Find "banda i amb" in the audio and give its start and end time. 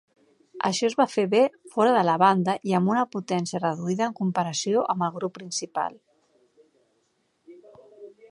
2.21-2.91